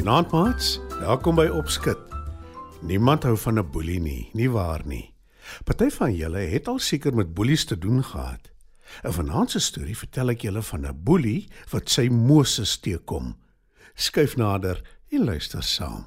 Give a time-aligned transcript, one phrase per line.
[0.00, 0.78] Goeienaand maats.
[0.96, 1.98] Welkom by Opskud.
[2.88, 5.12] Niemand hou van 'n boelie nie, nie waar nie?
[5.64, 8.50] Party van julle het al seker met boelies te doen gehad.
[9.04, 13.36] 'n Vanaand se storie vertel ek julle van 'n boelie wat sy Moses teekom.
[13.94, 16.06] Skuif nader en luister saam.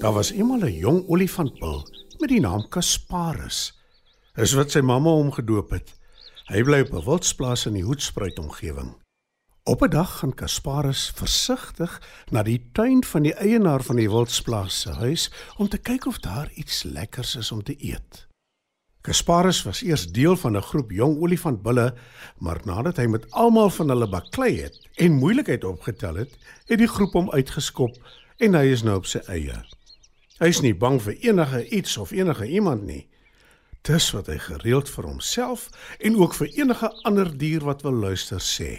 [0.00, 1.86] Daar was eendag 'n jong olifantbul
[2.18, 3.78] met die naam Kasparus.
[4.34, 5.94] Dis wat sy mamma hom gedoop het.
[6.46, 8.94] Hy bly op 'n wildsplaas in die Hoedspruit omgewing.
[9.64, 14.80] Op 'n dag gaan Kasparus versigtig na die tuin van die eienaar van die wildsplaas
[14.80, 18.28] se huis om te kyk of daar iets lekkers is om te eet.
[19.00, 21.94] Kasparus was eers deel van 'n groep jong olifantbulle,
[22.38, 26.88] maar nadat hy met almal van hulle baklei het en moeilikheid opgetel het, het die
[26.88, 27.96] groep hom uitgeskop
[28.36, 29.64] en hy is nou op sy eie.
[30.38, 33.08] Hy is nie bang vir enige iets of enige iemand nie.
[33.86, 35.68] Dis wat hy gereeld vir homself
[36.02, 38.70] en ook vir enige ander dier wat wil luister sê.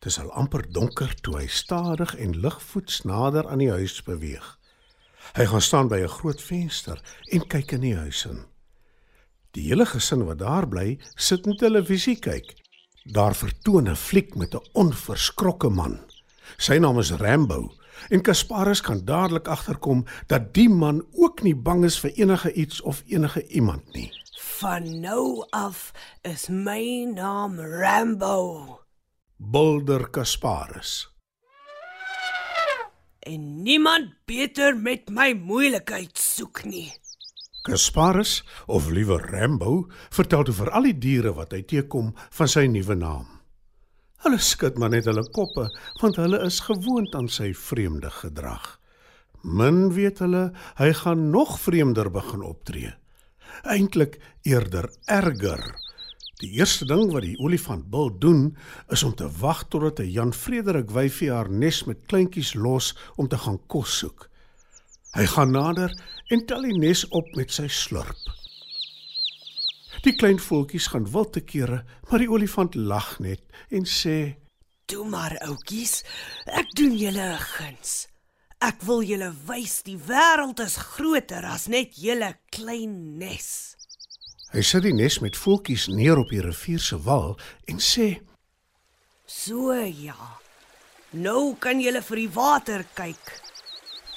[0.00, 4.46] Dit is al amper donker toe hy stadig en ligvoets nader aan die huis beweeg.
[5.36, 8.40] Hy gaan staan by 'n groot venster en kyk in die huis in.
[9.52, 12.56] Die hele gesin wat daar bly, sit in televisie kyk.
[13.04, 16.00] Daar vertoon 'n fliek met 'n onverskrokke man.
[16.56, 17.76] Sy naam is Rambo
[18.08, 22.80] En Kasparus kan dadelik agterkom dat die man ook nie bang is vir enige iets
[22.80, 24.10] of enige iemand nie.
[24.62, 25.92] Van nou af
[26.22, 28.80] is my naam Rambo.
[29.36, 31.10] Bulder Kasparus.
[33.18, 36.90] En niemand beter met my moeilikheid soek nie.
[37.62, 42.96] Kasparus, of liewer Rambo, vertel oor al die diere wat hy teekom van sy nuwe
[42.98, 43.41] naam.
[44.22, 45.64] Hulle skud maar net hulle koppe
[45.98, 48.78] want hulle is gewoond aan sy vreemde gedrag.
[49.42, 50.42] Min weet hulle
[50.78, 52.92] hy gaan nog vreemder begin optree.
[53.66, 55.64] Eintlik eerder erger.
[56.38, 58.44] Die eerste ding wat die olifant wil doen
[58.94, 63.28] is om te wag totdat 'n Jan Frederik wyfie haar nes met kleintjies los om
[63.28, 64.28] te gaan kos soek.
[65.14, 65.90] Hy gaan nader
[66.30, 68.41] en tel die nes op met sy slurp.
[70.02, 74.34] Die klein voeltjies gaan wild te kere, maar die olifant lag net en sê:
[74.90, 76.02] "Toe maar, oudjies,
[76.46, 78.08] ek doen julle 'n guns.
[78.58, 83.76] Ek wil julle wys die wêreld is groter as net julle klein nes."
[84.52, 88.20] Hy sit die nes met voeltjies neer op die rivier se wal en sê:
[89.26, 90.40] "So ja.
[91.12, 93.40] Nou kan julle vir die water kyk."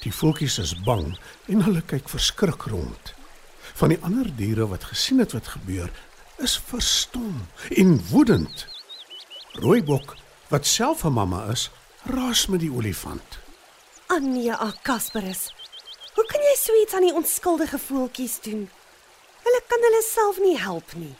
[0.01, 1.15] Die voeltjies is bang
[1.47, 3.14] en hulle kyk verskrik rond
[3.75, 5.91] van die ander diere wat gesien het wat gebeur,
[6.39, 8.67] is verstom en woedend.
[9.59, 10.15] Rooibok,
[10.47, 11.69] wat self 'n mamma is,
[12.03, 13.39] raas met die olifant.
[14.07, 15.53] Anja Kasperus.
[16.13, 18.69] Hoe kan jy so iets aan die onskuldige voeltjies doen?
[19.43, 21.15] Hulle kan hulle self nie help nie.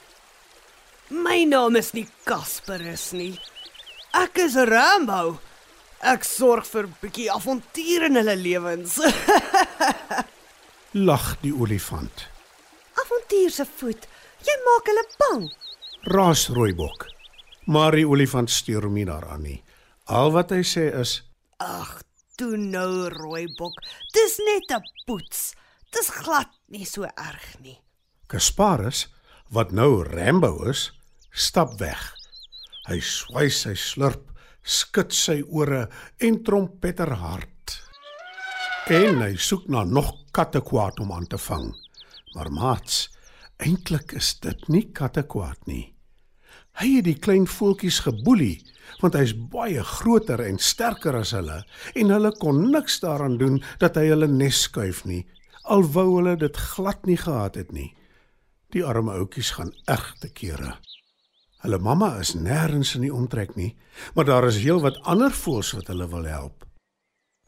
[1.08, 3.40] My naam is nie Kasperus nie.
[4.12, 5.40] Ek is Rambo.
[6.00, 9.00] Ek sorg vir 'n bietjie avontuur in hulle lewens.
[11.08, 12.35] Lag die olifant
[13.36, 14.08] avontuur se voet.
[14.46, 15.46] Jy maak hulle bang.
[16.14, 17.08] Raas rooibok.
[17.68, 19.64] Maar die olifant steur hom nie daaraan nie.
[20.06, 21.24] Al wat hy sê is:
[21.60, 22.04] "Ag,
[22.38, 23.74] toe nou rooibok.
[24.14, 25.56] Dis net 'n poets.
[25.92, 27.80] Dis glad nie so erg nie."
[28.28, 29.08] Kasparus,
[29.50, 30.92] wat nou Rambo is,
[31.32, 32.16] stap weg.
[32.88, 34.32] Hy swai sy slurp,
[34.64, 37.82] skud sy ore en trompeter hard.
[38.88, 41.74] En hy soek na nog katte kwaad om aan te vang.
[42.36, 43.15] Maar maats,
[43.64, 45.94] eintlik is dit nie katte kwaad nie.
[46.76, 48.60] Hy het die klein voeltjies geboelie
[49.02, 51.62] want hy's baie groter en sterker as hulle
[51.96, 55.24] en hulle kon niks daaraan doen dat hy hulle nes skuif nie
[55.66, 57.90] al wou hulle dit glad nie gehad het nie.
[58.74, 60.76] Die arme ouetjies gaan erg te kere.
[61.66, 63.72] Hulle mamma is nêrens in die omtrek nie,
[64.14, 66.65] maar daar is heelwat ander voëls wat hulle wil help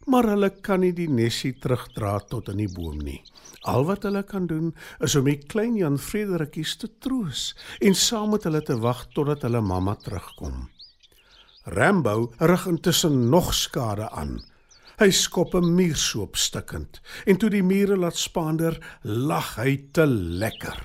[0.07, 3.19] maar hulle kan nie die nesie terugdra tot in die boom nie.
[3.67, 4.71] Al wat hulle kan doen
[5.03, 7.51] is om die klein Jan Frederickies te troos
[7.83, 10.69] en saam met hulle te wag totdat hulle mamma terugkom.
[11.75, 14.39] Rambo rig intussen nog skade aan.
[14.97, 20.79] Hy skop 'n muursoop stikkend en toe die mure laat spaander, lag hy te lekker.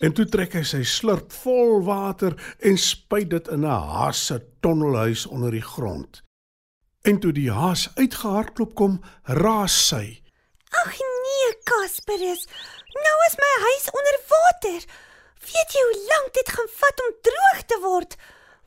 [0.00, 4.42] En toe trek hy sy slurp vol water en spuit dit in 'n haas se
[4.60, 6.25] tonnelhuis onder die grond.
[7.06, 8.96] En toe die haas uitgehardloop kom,
[9.38, 10.06] raas sy.
[10.74, 12.42] Ag nee, Kasperus.
[12.96, 14.80] Nou is my huis onder water.
[15.46, 18.18] Weet jy hoe lank dit gaan vat om droog te word?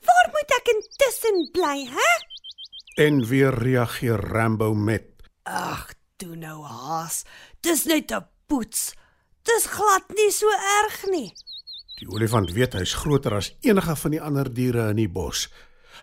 [0.08, 2.12] Waar moet ek intussen bly, hè?
[3.04, 5.12] En weer reageer Rambo met:
[5.44, 7.26] Ag, toe nou haas.
[7.60, 8.94] Dis net 'n poets.
[9.44, 10.48] Dis glad nie so
[10.84, 11.34] erg nie.
[12.00, 15.50] Die olifant weet hy's groter as enige van die ander diere in die bos.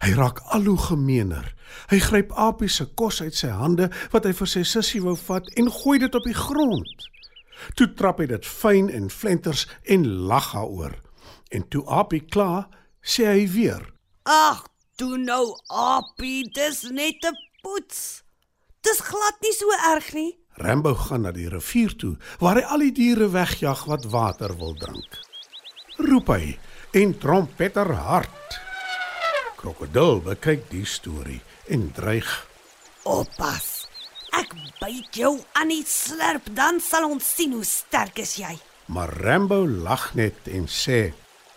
[0.05, 1.55] Hy raak al hoe gemeener.
[1.91, 5.49] Hy gryp Apie se kos uit sy hande wat hy vir sy sussie wou vat
[5.57, 7.09] en gooi dit op die grond.
[7.75, 10.95] Toe trap hy dit fyn en flenters en lag daaroor.
[11.55, 12.67] En toe Apie klaar,
[13.01, 13.83] sê hy weer:
[14.27, 14.67] Ag,
[14.99, 18.23] toe nou Apie, dis net 'n poets.
[18.83, 20.39] Dis glad nie so erg nie.
[20.57, 24.75] Rambo gaan na die rivier toe waar hy al die diere wegjag wat water wil
[24.75, 25.19] drink.
[25.99, 26.59] Roep hy
[26.93, 28.66] en trompeter hard.
[29.67, 31.41] Krokodil bekyk die storie
[31.75, 32.29] en dreig.
[33.03, 33.89] Oppas.
[34.39, 38.53] Ek byt jou aan die slurp, dan sal ons sien hoe sterk is jy.
[38.95, 41.11] Maar Rambo lag net en sê: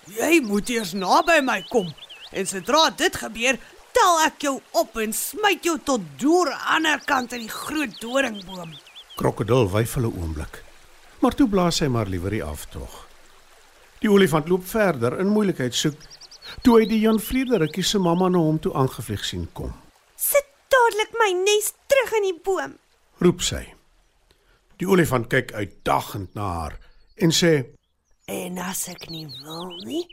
[0.10, 1.94] Jy moet eers naby my kom.
[2.34, 3.62] En sodra dit gebeur,
[3.94, 7.54] tel ek jou op en smyt jou tot deur aan die ander kant in die
[7.60, 8.74] groot doringboom.
[9.22, 10.64] Krokodil wyfel 'n oomblik.
[11.22, 13.06] Maar toe blaas hy maar liewer die aftog.
[14.02, 16.10] Die olifant loop verder in moeilikheid soek
[16.62, 19.74] toe hy die Jan Frederikkie se mamma na hom toe aangevlieg sien kom.
[20.16, 22.78] Sit dadelik my nes terug in die boom.
[23.20, 23.66] Roep sy.
[24.80, 26.80] Die olifant kyk uitdagend na haar
[27.20, 27.76] en sê:
[28.28, 30.06] En as ek nie wil nie,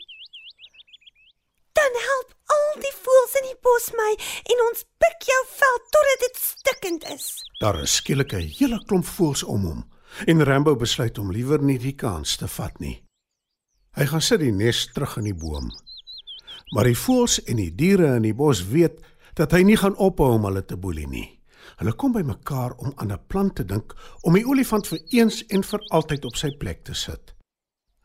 [1.77, 4.13] Dan help al die voëls in die bos my
[4.53, 7.27] en ons pik jou vel totdat dit stikkend is.
[7.61, 9.83] Daar is skielik 'n hele klomp voëls om hom
[10.27, 13.03] en Rambo besluit om liewer nie die kans te vat nie.
[13.97, 15.71] Hy gaan sit die nes terug in die boom.
[16.75, 18.99] Maar die voëls en die diere in die bos weet
[19.39, 21.29] dat hy nie gaan ophou om hulle te boelie nie.
[21.77, 25.63] Hulle kom bymekaar om aan 'n plan te dink om die olifant vir eens en
[25.63, 27.35] vir altyd op sy plek te sit.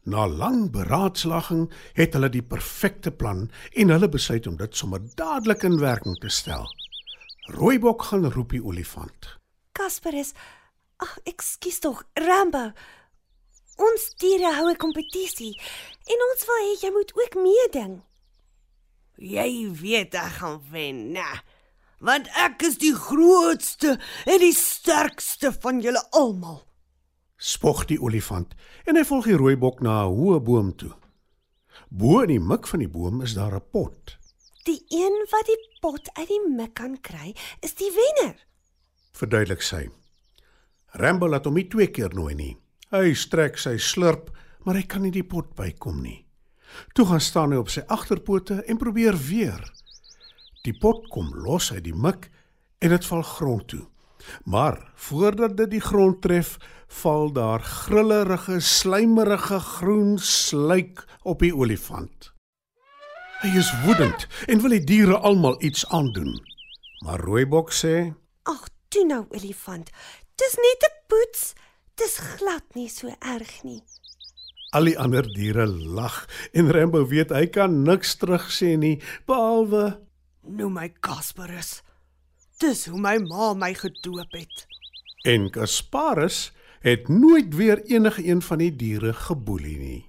[0.04, 5.64] Na lang beraadslaging het hulle die perfekte plan en hulle besluit om dit sommer dadelik
[5.64, 6.66] in werking te stel.
[7.54, 9.38] Rooibok gaan roep die olifant.
[9.72, 10.34] Kasperus,
[10.98, 12.72] ag, ekskuus tog, Rambo.
[13.78, 15.60] Ons diere hou 'n kompetisie
[16.06, 18.02] en ons wil hê jy moet ook meeding.
[19.22, 21.30] Jy weet ek gaan wen, né?
[22.02, 26.64] Want ek is die grootste en die sterkste van julle almal.
[27.38, 28.56] Spog die olifant
[28.90, 30.94] en hy volg die rooibok na 'n hoë boom toe.
[31.90, 34.18] Bo in die mik van die boom is daar 'n pot.
[34.66, 38.36] Die een wat die pot uit die mik kan kry, is die wenner.
[39.12, 39.90] Verduidelik sy.
[40.94, 42.58] Rambo laat hom nie twee keer nooi nie.
[42.92, 44.30] Hy strek sy slurp,
[44.66, 46.26] maar hy kan nie die pot bykom nie.
[46.94, 49.62] Toe gaan staan hy op sy agterpote en probeer weer.
[50.62, 52.30] Die pot kom los uit die mik
[52.80, 53.86] en dit val grond toe.
[54.44, 56.58] Maar voordat dit die grond tref,
[56.88, 62.34] val daar grillerige, slijmerige groen sluik op die olifant.
[63.42, 66.36] Hy is woedend en wil die diere almal iets aandoen.
[67.02, 68.14] Maar Rooibok sê:
[68.46, 69.90] Ag, toe nou olifant.
[70.38, 71.54] Dis net 'n poets.
[71.96, 73.82] Dis glad nie so erg nie.
[74.72, 76.22] Al die ander diere lag
[76.56, 79.98] en Rambo weet hy kan niks terugsê nie behalwe
[80.48, 81.82] Noem my Kasperus.
[82.58, 84.66] Dis hoe my ma my gedoop het.
[85.28, 86.52] en Kasparus
[86.82, 90.06] het nooit weer enige een van die diere geboelie nie.